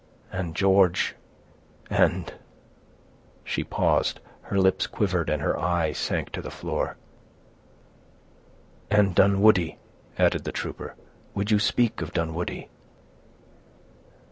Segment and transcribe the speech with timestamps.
[0.31, 2.33] And George—and—"
[3.43, 6.97] she paused, her lip quivered, and her eye sank to the floor.
[8.89, 9.77] "And Dunwoodie!"
[10.17, 10.95] added the trooper.
[11.35, 12.67] "Would you speak of Dunwoodie?"